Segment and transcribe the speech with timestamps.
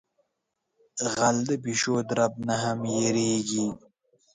[1.13, 3.65] غل د پیشو درب نہ ھم یریگی.